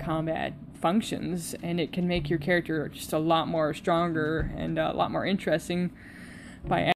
combat 0.00 0.54
functions, 0.80 1.54
and 1.62 1.80
it 1.80 1.92
can 1.92 2.06
make 2.06 2.28
your 2.28 2.38
character 2.38 2.88
just 2.88 3.12
a 3.12 3.18
lot 3.18 3.49
more 3.49 3.73
stronger 3.73 4.52
and 4.56 4.78
a 4.78 4.92
lot 4.92 5.11
more 5.11 5.25
interesting 5.25 5.90
by. 6.66 6.92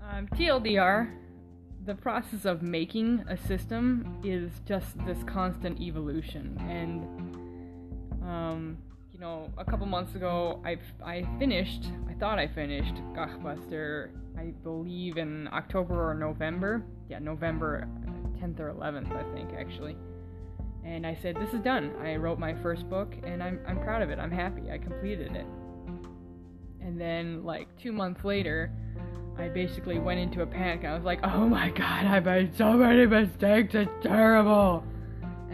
Um, 0.00 0.28
TLDR, 0.34 1.10
the 1.84 1.94
process 1.94 2.44
of 2.44 2.62
making 2.62 3.24
a 3.28 3.36
system 3.36 4.20
is 4.24 4.50
just 4.66 4.96
this 5.06 5.22
constant 5.24 5.80
evolution, 5.80 6.56
and 6.68 8.24
um, 8.24 8.78
you 9.12 9.18
know, 9.18 9.50
a 9.58 9.64
couple 9.64 9.86
months 9.86 10.14
ago, 10.14 10.60
I 10.64 10.78
I 11.04 11.26
finished. 11.38 11.84
I 12.08 12.14
thought 12.14 12.38
I 12.38 12.48
finished 12.48 12.94
Gachbuster. 13.14 14.10
I 14.38 14.52
believe 14.62 15.18
in 15.18 15.48
October 15.52 16.10
or 16.10 16.14
November. 16.14 16.84
Yeah, 17.08 17.18
November 17.18 17.86
10th 18.40 18.58
or 18.58 18.72
11th, 18.72 19.12
I 19.12 19.34
think 19.34 19.50
actually. 19.56 19.96
And 20.84 21.06
I 21.06 21.14
said, 21.14 21.36
"This 21.36 21.52
is 21.52 21.60
done. 21.60 21.92
I 22.02 22.16
wrote 22.16 22.38
my 22.38 22.54
first 22.54 22.88
book, 22.88 23.14
and 23.22 23.42
I'm 23.42 23.60
I'm 23.66 23.78
proud 23.80 24.02
of 24.02 24.10
it. 24.10 24.18
I'm 24.18 24.30
happy. 24.30 24.70
I 24.70 24.78
completed 24.78 25.36
it." 25.36 25.46
And 26.80 27.00
then, 27.00 27.44
like 27.44 27.68
two 27.78 27.92
months 27.92 28.24
later, 28.24 28.70
I 29.36 29.48
basically 29.48 29.98
went 29.98 30.20
into 30.20 30.42
a 30.42 30.46
panic. 30.46 30.84
I 30.84 30.94
was 30.94 31.04
like, 31.04 31.20
"Oh 31.24 31.48
my 31.48 31.70
god, 31.70 32.06
I 32.06 32.20
made 32.20 32.56
so 32.56 32.74
many 32.74 33.06
mistakes. 33.06 33.74
It's 33.74 33.90
terrible." 34.02 34.84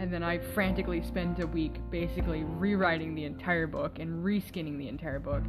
and 0.01 0.11
then 0.11 0.23
I 0.23 0.39
frantically 0.39 1.03
spent 1.03 1.39
a 1.41 1.45
week 1.45 1.75
basically 1.91 2.43
rewriting 2.43 3.13
the 3.13 3.25
entire 3.25 3.67
book 3.67 3.99
and 3.99 4.25
reskinning 4.25 4.79
the 4.79 4.87
entire 4.87 5.19
book. 5.19 5.43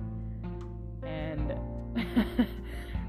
And 1.03 1.53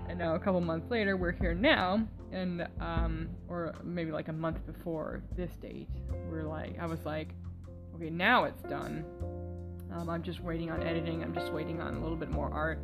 and 0.08 0.18
now 0.18 0.36
a 0.36 0.40
couple 0.40 0.62
months 0.62 0.90
later, 0.90 1.18
we're 1.18 1.34
here 1.34 1.54
now, 1.54 2.08
and 2.32 2.66
um, 2.80 3.28
or 3.50 3.76
maybe 3.84 4.14
like 4.14 4.30
a 4.30 4.34
month 4.34 4.66
before 4.66 5.22
this 5.36 5.52
date, 5.62 5.90
we're 6.32 6.44
like, 6.44 6.80
I 6.80 6.86
was 6.86 7.00
like, 7.06 7.36
okay, 7.94 8.10
now 8.10 8.46
it's 8.46 8.64
done. 8.64 9.04
Um, 9.94 10.10
I'm 10.10 10.24
just 10.24 10.40
waiting 10.40 10.72
on 10.72 10.82
editing. 10.82 11.24
I'm 11.24 11.34
just 11.34 11.52
waiting 11.52 11.82
on 11.82 11.96
a 11.96 12.00
little 12.00 12.16
bit 12.16 12.32
more 12.32 12.54
art, 12.54 12.80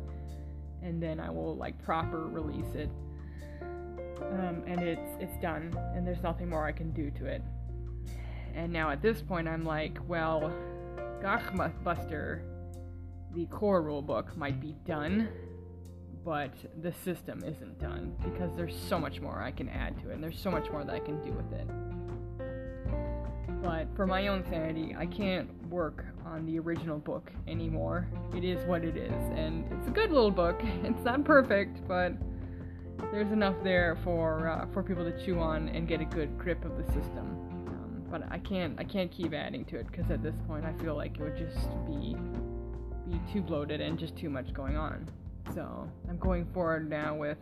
and 0.82 1.02
then 1.02 1.20
I 1.20 1.30
will 1.30 1.56
like 1.56 1.82
proper 1.82 2.26
release 2.26 2.74
it. 2.74 2.90
Um, 4.32 4.62
and 4.66 4.80
it's 4.80 5.10
it's 5.18 5.36
done, 5.38 5.76
and 5.94 6.06
there's 6.06 6.22
nothing 6.22 6.48
more 6.48 6.66
I 6.66 6.72
can 6.72 6.92
do 6.92 7.10
to 7.12 7.26
it 7.26 7.42
And 8.54 8.72
now 8.72 8.90
at 8.90 9.00
this 9.02 9.22
point, 9.22 9.48
I'm 9.48 9.64
like, 9.64 9.98
well, 10.06 10.52
Gachbuster, 11.22 12.42
the 13.34 13.46
core 13.46 13.82
rulebook, 13.82 14.36
might 14.36 14.60
be 14.60 14.74
done, 14.86 15.28
but 16.24 16.52
the 16.82 16.92
system 16.92 17.42
isn't 17.44 17.78
done 17.78 18.14
because 18.22 18.54
there's 18.56 18.76
so 18.76 18.98
much 18.98 19.20
more 19.20 19.40
I 19.42 19.50
can 19.52 19.68
add 19.68 19.98
to 20.02 20.10
it, 20.10 20.14
and 20.14 20.22
there's 20.22 20.38
so 20.38 20.50
much 20.50 20.70
more 20.70 20.84
that 20.84 20.94
I 20.94 21.00
can 21.00 21.22
do 21.22 21.32
with 21.32 21.52
it. 21.52 21.66
But 23.62 23.88
for 23.94 24.06
my 24.06 24.28
own 24.28 24.44
sanity, 24.48 24.94
I 24.98 25.06
can't 25.06 25.48
work 25.68 26.04
on 26.24 26.46
the 26.46 26.58
original 26.58 26.98
book 26.98 27.30
anymore. 27.46 28.08
It 28.34 28.44
is 28.44 28.64
what 28.66 28.84
it 28.84 28.96
is, 28.96 29.12
and 29.36 29.70
it's 29.72 29.88
a 29.88 29.90
good 29.90 30.10
little 30.10 30.30
book. 30.30 30.60
It's 30.84 31.04
not 31.04 31.24
perfect, 31.24 31.86
but 31.86 32.14
there's 33.12 33.30
enough 33.32 33.56
there 33.62 33.98
for 34.04 34.48
uh, 34.48 34.66
for 34.72 34.82
people 34.82 35.04
to 35.04 35.24
chew 35.24 35.38
on 35.38 35.68
and 35.68 35.86
get 35.86 36.00
a 36.00 36.04
good 36.04 36.38
grip 36.38 36.64
of 36.64 36.76
the 36.76 36.84
system. 36.92 37.36
Um, 37.68 38.02
but 38.10 38.22
I 38.30 38.38
can't 38.38 38.78
I 38.78 38.84
can't 38.84 39.10
keep 39.10 39.34
adding 39.34 39.64
to 39.66 39.76
it 39.76 39.86
because 39.90 40.10
at 40.10 40.22
this 40.22 40.34
point 40.46 40.64
I 40.64 40.72
feel 40.82 40.96
like 40.96 41.18
it 41.18 41.22
would 41.22 41.36
just 41.36 41.68
be 41.86 42.16
be 43.10 43.20
too 43.32 43.42
bloated 43.42 43.80
and 43.80 43.98
just 43.98 44.16
too 44.16 44.30
much 44.30 44.52
going 44.52 44.76
on. 44.76 45.08
So 45.54 45.88
I'm 46.08 46.18
going 46.18 46.46
forward 46.54 46.88
now 46.88 47.14
with 47.16 47.38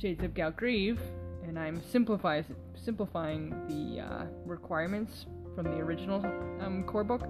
Shades 0.00 0.22
of 0.22 0.32
Galgreave, 0.32 0.98
and 1.46 1.58
I'm 1.58 1.82
simplify, 1.82 2.42
simplifying 2.74 3.50
the 3.68 4.02
uh, 4.02 4.24
requirements 4.44 5.26
from 5.54 5.66
the 5.66 5.78
original 5.78 6.24
um, 6.60 6.84
core 6.84 7.04
book. 7.04 7.22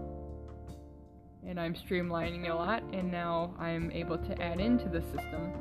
And 1.47 1.59
I'm 1.59 1.75
streamlining 1.75 2.51
a 2.51 2.55
lot, 2.55 2.83
and 2.93 3.11
now 3.11 3.55
I'm 3.59 3.91
able 3.93 4.19
to 4.19 4.43
add 4.43 4.61
into 4.61 4.89
the 4.89 5.01
system 5.01 5.53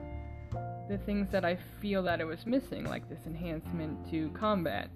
the 0.90 0.98
things 1.06 1.30
that 1.32 1.46
I 1.46 1.58
feel 1.80 2.02
that 2.04 2.20
it 2.20 2.26
was 2.26 2.46
missing, 2.46 2.84
like 2.86 3.08
this 3.08 3.20
enhancement 3.28 4.10
to 4.10 4.30
combat 4.32 4.90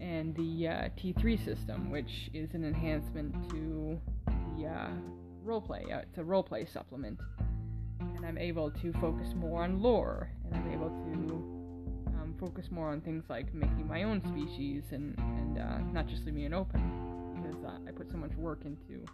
and 0.00 0.34
the 0.34 0.66
uh, 0.66 0.88
T3 0.98 1.44
system, 1.44 1.90
which 1.90 2.30
is 2.34 2.54
an 2.54 2.64
enhancement 2.64 3.32
to 3.50 4.00
the 4.56 4.66
uh, 4.66 4.88
roleplay. 5.44 5.84
Uh, 5.92 5.98
it's 5.98 6.18
a 6.18 6.22
roleplay 6.22 6.70
supplement 6.70 7.20
and 8.20 8.26
I'm 8.28 8.38
able 8.38 8.70
to 8.70 8.92
focus 8.94 9.28
more 9.34 9.62
on 9.62 9.80
lore, 9.80 10.30
and 10.44 10.54
I'm 10.54 10.72
able 10.72 10.90
to 10.90 11.59
focus 12.40 12.70
more 12.70 12.88
on 12.88 13.02
things 13.02 13.24
like 13.28 13.52
making 13.52 13.86
my 13.86 14.02
own 14.02 14.22
species 14.22 14.84
and, 14.92 15.16
and 15.18 15.58
uh, 15.58 15.78
not 15.92 16.06
just 16.06 16.24
leaving 16.24 16.44
it 16.44 16.54
open, 16.54 16.80
because 17.36 17.62
uh, 17.64 17.78
I 17.86 17.92
put 17.92 18.10
so 18.10 18.16
much 18.16 18.34
work 18.34 18.64
into 18.64 19.04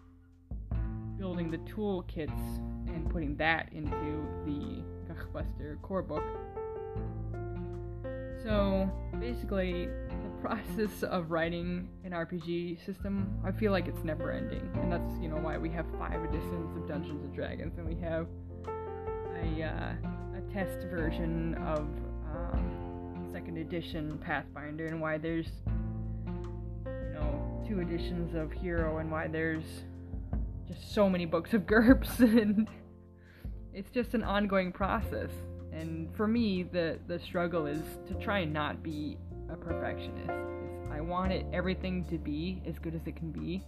building 1.19 1.51
the 1.51 1.59
toolkits 1.59 2.59
and 2.87 3.11
putting 3.11 3.37
that 3.37 3.69
into 3.73 4.25
the 4.45 4.83
Gachbuster 5.13 5.81
core 5.83 6.03
book. 6.03 6.23
So 8.45 8.89
basically, 9.19 9.87
the 9.87 10.41
process 10.41 11.03
of 11.03 11.33
writing 11.33 11.89
an 12.05 12.13
RPG 12.13 12.85
system, 12.87 13.37
I 13.45 13.51
feel 13.51 13.73
like 13.73 13.89
it's 13.89 14.05
never 14.05 14.31
ending, 14.31 14.71
and 14.75 14.93
that's 14.93 15.21
you 15.21 15.29
know 15.29 15.37
why 15.37 15.59
we 15.59 15.71
have 15.71 15.87
five 15.99 16.23
editions 16.23 16.77
of 16.77 16.87
Dungeons 16.87 17.25
and 17.25 17.35
Dragons, 17.35 17.77
and 17.77 17.89
we 17.89 18.01
have 18.01 18.29
a, 19.43 19.63
uh, 19.65 20.39
a 20.39 20.53
test 20.53 20.87
version 20.89 21.55
of 21.55 21.89
second 23.37 23.59
edition 23.59 24.17
Pathfinder 24.25 24.87
and 24.87 24.99
why 24.99 25.19
there's 25.19 25.49
you 26.87 27.13
know 27.13 27.63
two 27.69 27.81
editions 27.81 28.35
of 28.35 28.51
Hero 28.51 28.97
and 28.97 29.11
why 29.11 29.29
there's 29.29 29.85
just 30.67 30.95
so 30.95 31.11
many 31.11 31.27
books 31.27 31.53
of 31.53 31.67
GURPS 31.67 32.19
and 32.41 32.67
it's 33.75 33.91
just 33.91 34.15
an 34.15 34.25
ongoing 34.25 34.73
process. 34.73 35.29
And 35.71 36.09
for 36.17 36.27
me, 36.27 36.63
the 36.63 36.99
the 37.09 37.19
struggle 37.19 37.67
is 37.67 37.83
to 38.09 38.15
try 38.15 38.39
and 38.39 38.55
not 38.55 38.83
be 38.83 39.19
a 39.53 39.57
perfectionist. 39.57 40.31
Is 40.31 40.91
I 40.91 41.03
want 41.03 41.31
it 41.31 41.45
everything 41.53 42.07
to 42.07 42.17
be 42.17 42.63
as 42.67 42.79
good 42.79 42.95
as 42.95 43.03
it 43.07 43.17
can 43.17 43.33
be, 43.33 43.63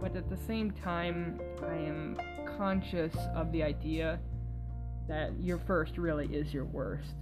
but 0.00 0.14
at 0.14 0.30
the 0.30 0.38
same 0.46 0.70
time, 0.70 1.40
I 1.60 1.74
am 1.74 2.16
conscious 2.56 3.16
of 3.34 3.50
the 3.50 3.64
idea 3.64 4.20
that 5.08 5.32
your 5.40 5.58
first 5.58 5.98
really 5.98 6.26
is 6.26 6.54
your 6.54 6.66
worst. 6.66 7.16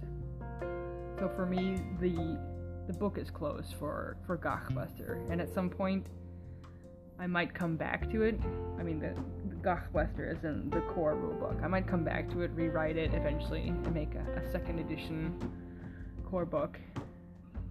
So 1.21 1.29
for 1.35 1.45
me, 1.45 1.77
the 1.99 2.35
the 2.87 2.93
book 2.93 3.19
is 3.19 3.29
closed 3.29 3.75
for 3.77 4.17
for 4.25 4.39
Gachbuster, 4.39 5.31
and 5.31 5.39
at 5.39 5.53
some 5.53 5.69
point, 5.69 6.07
I 7.19 7.27
might 7.27 7.53
come 7.53 7.77
back 7.77 8.09
to 8.11 8.23
it. 8.23 8.39
I 8.79 8.81
mean, 8.81 8.99
the, 8.99 9.13
the 9.47 9.55
Gachbuster 9.57 10.35
is 10.35 10.43
in 10.43 10.71
the 10.71 10.81
core 10.81 11.13
rulebook. 11.13 11.63
I 11.63 11.67
might 11.67 11.85
come 11.85 12.03
back 12.03 12.27
to 12.31 12.41
it, 12.41 12.49
rewrite 12.55 12.97
it 12.97 13.13
eventually, 13.13 13.67
and 13.67 13.93
make 13.93 14.15
a, 14.15 14.41
a 14.41 14.51
second 14.51 14.79
edition 14.79 15.37
core 16.25 16.43
book. 16.43 16.79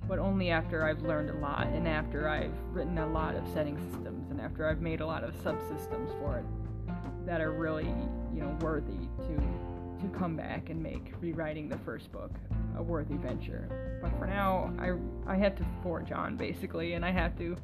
But 0.06 0.20
only 0.20 0.50
after 0.50 0.84
I've 0.84 1.02
learned 1.02 1.30
a 1.30 1.38
lot, 1.40 1.66
and 1.66 1.88
after 1.88 2.28
I've 2.28 2.54
written 2.70 2.98
a 2.98 3.08
lot 3.08 3.34
of 3.34 3.48
setting 3.48 3.76
systems, 3.90 4.30
and 4.30 4.40
after 4.40 4.68
I've 4.68 4.80
made 4.80 5.00
a 5.00 5.06
lot 5.06 5.24
of 5.24 5.34
subsystems 5.42 6.16
for 6.20 6.38
it 6.38 7.26
that 7.26 7.40
are 7.40 7.50
really, 7.50 7.92
you 8.32 8.42
know, 8.42 8.56
worthy 8.60 9.08
to 9.26 10.00
to 10.02 10.08
come 10.16 10.36
back 10.36 10.70
and 10.70 10.80
make 10.80 11.12
rewriting 11.20 11.68
the 11.68 11.78
first 11.78 12.12
book 12.12 12.30
a 12.76 12.82
worthy 12.82 13.16
venture. 13.16 13.98
But 14.02 14.10
for 14.18 14.26
now, 14.26 14.72
I 14.78 15.32
I 15.32 15.36
had 15.36 15.56
to 15.58 15.66
forge 15.82 16.12
on 16.12 16.36
basically, 16.36 16.94
and 16.94 17.04
I 17.04 17.10
had 17.10 17.36
to 17.38 17.56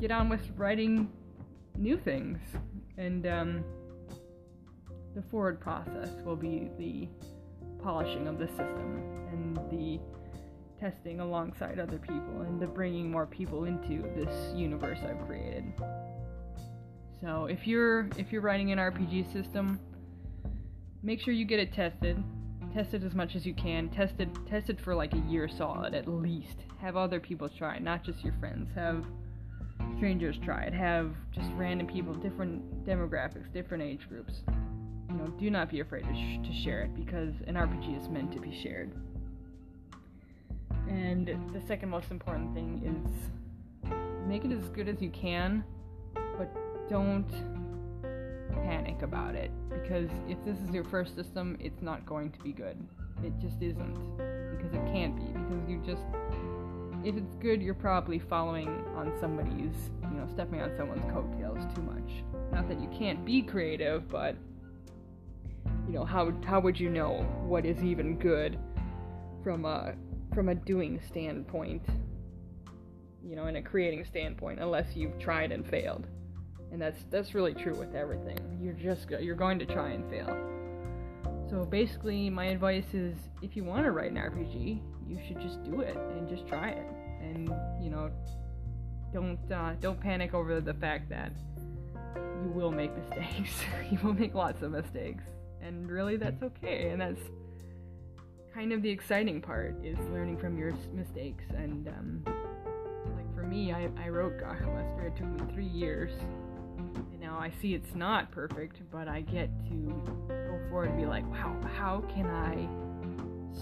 get 0.00 0.10
on 0.10 0.28
with 0.28 0.42
writing 0.56 1.10
new 1.76 1.96
things. 1.96 2.38
And 2.98 3.26
um, 3.26 3.64
the 5.14 5.22
forward 5.30 5.60
process 5.60 6.10
will 6.24 6.36
be 6.36 6.70
the 6.78 7.08
polishing 7.82 8.26
of 8.26 8.38
the 8.38 8.48
system 8.48 9.02
and 9.30 9.56
the 9.70 10.00
testing 10.80 11.20
alongside 11.20 11.78
other 11.78 11.98
people 11.98 12.42
and 12.42 12.60
the 12.60 12.66
bringing 12.66 13.10
more 13.10 13.26
people 13.26 13.64
into 13.64 14.02
this 14.14 14.54
universe 14.54 14.98
I've 15.02 15.26
created. 15.26 15.64
So 17.20 17.46
if 17.46 17.66
you're 17.66 18.08
if 18.16 18.30
you're 18.30 18.42
writing 18.42 18.72
an 18.72 18.78
RPG 18.78 19.32
system, 19.32 19.80
make 21.02 21.20
sure 21.20 21.32
you 21.32 21.44
get 21.44 21.60
it 21.60 21.72
tested. 21.72 22.22
Test 22.76 22.92
it 22.92 23.02
as 23.04 23.14
much 23.14 23.34
as 23.34 23.46
you 23.46 23.54
can. 23.54 23.88
Test 23.88 24.16
it, 24.18 24.28
test 24.46 24.68
it 24.68 24.78
for 24.78 24.94
like 24.94 25.14
a 25.14 25.18
year 25.30 25.48
solid 25.48 25.94
at 25.94 26.06
least. 26.06 26.58
Have 26.78 26.94
other 26.94 27.18
people 27.18 27.48
try 27.48 27.78
not 27.78 28.04
just 28.04 28.22
your 28.22 28.34
friends. 28.34 28.68
Have 28.74 29.02
strangers 29.96 30.36
try 30.44 30.64
it. 30.64 30.74
Have 30.74 31.14
just 31.32 31.50
random 31.54 31.86
people, 31.86 32.12
different 32.12 32.84
demographics, 32.84 33.50
different 33.50 33.82
age 33.82 34.06
groups. 34.10 34.42
You 35.08 35.16
know, 35.16 35.24
do 35.38 35.48
not 35.48 35.70
be 35.70 35.80
afraid 35.80 36.04
to, 36.04 36.14
sh- 36.14 36.46
to 36.46 36.52
share 36.52 36.82
it 36.82 36.94
because 36.94 37.32
an 37.46 37.54
RPG 37.54 37.98
is 37.98 38.10
meant 38.10 38.30
to 38.32 38.40
be 38.40 38.54
shared. 38.62 38.92
And 40.86 41.28
the 41.54 41.62
second 41.66 41.88
most 41.88 42.10
important 42.10 42.52
thing 42.52 42.82
is 42.84 43.90
make 44.28 44.44
it 44.44 44.52
as 44.52 44.68
good 44.68 44.86
as 44.86 45.00
you 45.00 45.08
can, 45.08 45.64
but 46.36 46.54
don't 46.90 47.55
panic 48.52 49.02
about 49.02 49.34
it 49.34 49.50
because 49.70 50.10
if 50.28 50.42
this 50.44 50.58
is 50.58 50.70
your 50.70 50.84
first 50.84 51.14
system, 51.14 51.56
it's 51.60 51.82
not 51.82 52.04
going 52.06 52.30
to 52.32 52.38
be 52.40 52.52
good. 52.52 52.76
It 53.22 53.32
just 53.40 53.62
isn't 53.62 54.16
because 54.56 54.72
it 54.72 54.84
can't 54.92 55.16
be 55.16 55.26
because 55.32 55.68
you 55.68 55.82
just 55.84 56.02
if 57.04 57.16
it's 57.16 57.36
good, 57.36 57.62
you're 57.62 57.74
probably 57.74 58.18
following 58.18 58.68
on 58.96 59.12
somebody's, 59.20 59.90
you 60.10 60.18
know, 60.18 60.26
stepping 60.32 60.60
on 60.60 60.72
someone's 60.76 61.04
coattails 61.12 61.64
too 61.72 61.82
much. 61.82 62.24
Not 62.52 62.68
that 62.68 62.80
you 62.80 62.88
can't 62.88 63.24
be 63.24 63.42
creative, 63.42 64.08
but 64.08 64.34
you 65.86 65.92
know, 65.92 66.04
how 66.04 66.32
how 66.44 66.58
would 66.60 66.80
you 66.80 66.90
know 66.90 67.22
what 67.46 67.64
is 67.64 67.82
even 67.84 68.18
good 68.18 68.58
from 69.44 69.64
a 69.64 69.94
from 70.34 70.48
a 70.48 70.54
doing 70.54 71.00
standpoint? 71.06 71.82
You 73.24 73.36
know, 73.36 73.46
in 73.46 73.56
a 73.56 73.62
creating 73.62 74.04
standpoint, 74.04 74.60
unless 74.60 74.96
you've 74.96 75.18
tried 75.18 75.52
and 75.52 75.64
failed 75.64 76.06
and 76.72 76.80
that's 76.80 77.04
that's 77.10 77.34
really 77.34 77.54
true 77.54 77.74
with 77.74 77.94
everything. 77.94 78.38
You're 78.60 78.74
just 78.74 79.10
you're 79.10 79.36
going 79.36 79.58
to 79.58 79.66
try 79.66 79.90
and 79.90 80.08
fail. 80.10 80.36
So 81.48 81.64
basically, 81.64 82.28
my 82.28 82.46
advice 82.46 82.92
is 82.92 83.16
if 83.42 83.56
you 83.56 83.64
want 83.64 83.84
to 83.84 83.92
write 83.92 84.10
an 84.10 84.16
RPG, 84.16 84.80
you 85.08 85.18
should 85.26 85.40
just 85.40 85.62
do 85.64 85.80
it 85.80 85.96
and 85.96 86.28
just 86.28 86.46
try 86.46 86.70
it, 86.70 86.86
and 87.20 87.48
you 87.80 87.90
know, 87.90 88.10
don't 89.12 89.38
uh, 89.52 89.74
don't 89.80 90.00
panic 90.00 90.34
over 90.34 90.60
the 90.60 90.74
fact 90.74 91.08
that 91.10 91.32
you 92.16 92.50
will 92.50 92.72
make 92.72 92.90
mistakes. 93.08 93.62
you 93.90 93.98
will 94.02 94.14
make 94.14 94.34
lots 94.34 94.62
of 94.62 94.72
mistakes, 94.72 95.24
and 95.62 95.88
really 95.90 96.16
that's 96.16 96.42
okay, 96.42 96.88
and 96.90 97.00
that's 97.00 97.20
kind 98.56 98.72
of 98.72 98.80
the 98.80 98.88
exciting 98.88 99.38
part 99.38 99.76
is 99.84 99.98
learning 100.10 100.38
from 100.38 100.56
your 100.56 100.72
mistakes 100.94 101.44
and 101.58 101.88
um, 101.88 102.22
like 103.14 103.34
for 103.34 103.42
me 103.42 103.70
I, 103.70 103.90
I 104.02 104.08
wrote 104.08 104.38
Gachbuster. 104.38 105.08
It 105.08 105.14
took 105.14 105.26
me 105.26 105.52
three 105.52 105.66
years 105.66 106.10
now 107.26 107.38
I 107.40 107.50
see 107.60 107.74
it's 107.74 107.94
not 107.96 108.30
perfect, 108.30 108.80
but 108.92 109.08
I 109.08 109.20
get 109.22 109.50
to 109.68 110.28
go 110.28 110.60
forward 110.70 110.90
and 110.90 110.96
be 110.96 111.06
like, 111.06 111.28
wow, 111.28 111.56
how 111.76 112.04
can 112.14 112.26
I 112.26 112.68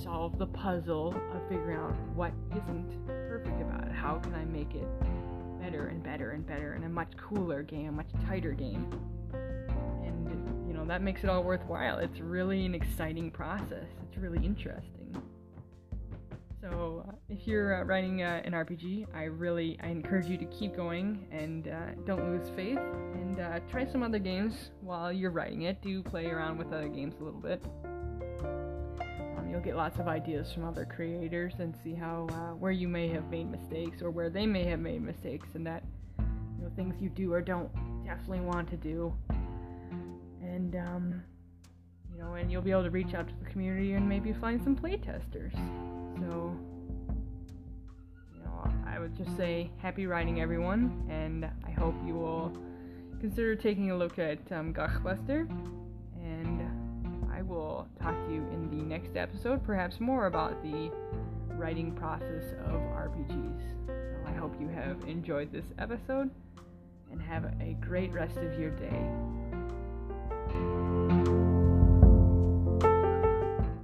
solve 0.02 0.38
the 0.38 0.46
puzzle 0.46 1.14
of 1.32 1.48
figuring 1.48 1.78
out 1.78 1.94
what 2.14 2.32
isn't 2.50 3.06
perfect 3.06 3.62
about 3.62 3.84
it? 3.84 3.92
How 3.92 4.18
can 4.18 4.34
I 4.34 4.44
make 4.44 4.74
it 4.74 4.86
better 5.62 5.86
and 5.86 6.02
better 6.02 6.32
and 6.32 6.46
better 6.46 6.74
and 6.74 6.84
a 6.84 6.90
much 6.90 7.12
cooler 7.16 7.62
game, 7.62 7.88
a 7.88 7.92
much 7.92 8.10
tighter 8.26 8.52
game? 8.52 8.86
And, 9.32 10.68
you 10.68 10.74
know, 10.74 10.84
that 10.84 11.00
makes 11.00 11.24
it 11.24 11.30
all 11.30 11.42
worthwhile. 11.42 11.98
It's 11.98 12.20
really 12.20 12.66
an 12.66 12.74
exciting 12.74 13.30
process, 13.30 13.86
it's 14.06 14.18
really 14.18 14.44
interesting. 14.44 14.93
So, 16.64 17.04
uh, 17.06 17.12
if 17.28 17.46
you're 17.46 17.82
uh, 17.82 17.84
writing 17.84 18.22
uh, 18.22 18.40
an 18.42 18.52
RPG, 18.52 19.08
I 19.14 19.24
really 19.24 19.78
I 19.82 19.88
encourage 19.88 20.24
you 20.24 20.38
to 20.38 20.46
keep 20.46 20.74
going 20.74 21.26
and 21.30 21.68
uh, 21.68 21.90
don't 22.06 22.24
lose 22.24 22.48
faith 22.56 22.78
and 22.78 23.38
uh, 23.38 23.60
try 23.70 23.84
some 23.84 24.02
other 24.02 24.18
games 24.18 24.70
while 24.80 25.12
you're 25.12 25.30
writing 25.30 25.62
it. 25.62 25.82
Do 25.82 26.02
play 26.02 26.24
around 26.24 26.56
with 26.56 26.68
other 26.68 26.88
games 26.88 27.16
a 27.20 27.22
little 27.22 27.38
bit. 27.38 27.62
Um, 27.84 29.46
you'll 29.50 29.60
get 29.60 29.76
lots 29.76 29.98
of 29.98 30.08
ideas 30.08 30.54
from 30.54 30.64
other 30.64 30.86
creators 30.86 31.52
and 31.58 31.74
see 31.84 31.92
how 31.92 32.28
uh, 32.30 32.54
where 32.54 32.72
you 32.72 32.88
may 32.88 33.08
have 33.08 33.28
made 33.30 33.50
mistakes 33.50 34.00
or 34.00 34.10
where 34.10 34.30
they 34.30 34.46
may 34.46 34.64
have 34.64 34.80
made 34.80 35.02
mistakes 35.02 35.48
and 35.52 35.66
that 35.66 35.84
you 36.18 36.64
know 36.64 36.70
things 36.76 36.94
you 36.98 37.10
do 37.10 37.30
or 37.30 37.42
don't 37.42 37.70
definitely 38.06 38.40
want 38.40 38.70
to 38.70 38.78
do. 38.78 39.14
And 40.40 40.76
um, 40.76 41.22
you 42.10 42.22
know, 42.22 42.34
and 42.34 42.50
you'll 42.50 42.62
be 42.62 42.70
able 42.70 42.84
to 42.84 42.90
reach 42.90 43.12
out 43.12 43.28
to 43.28 43.34
the 43.44 43.50
community 43.50 43.92
and 43.92 44.08
maybe 44.08 44.32
find 44.32 44.64
some 44.64 44.74
playtesters. 44.74 45.52
So, 46.24 46.56
you 48.34 48.40
know, 48.42 48.72
I 48.86 48.98
would 48.98 49.14
just 49.16 49.36
say 49.36 49.70
happy 49.78 50.06
writing, 50.06 50.40
everyone, 50.40 51.06
and 51.10 51.44
I 51.66 51.70
hope 51.70 51.94
you 52.06 52.14
will 52.14 52.56
consider 53.20 53.54
taking 53.56 53.90
a 53.90 53.96
look 53.96 54.18
at 54.18 54.38
um, 54.52 54.72
Gachbuster. 54.72 55.48
And 56.22 57.30
I 57.32 57.42
will 57.42 57.86
talk 58.00 58.14
to 58.26 58.32
you 58.32 58.40
in 58.52 58.70
the 58.70 58.82
next 58.82 59.16
episode, 59.16 59.62
perhaps 59.64 60.00
more 60.00 60.26
about 60.26 60.62
the 60.62 60.90
writing 61.50 61.92
process 61.92 62.52
of 62.66 62.74
RPGs. 62.74 63.60
So 63.86 64.16
I 64.26 64.32
hope 64.32 64.54
you 64.58 64.68
have 64.68 64.96
enjoyed 65.06 65.52
this 65.52 65.66
episode 65.78 66.30
and 67.10 67.20
have 67.20 67.44
a 67.60 67.76
great 67.80 68.12
rest 68.12 68.38
of 68.38 68.58
your 68.58 68.70
day. 68.70 69.10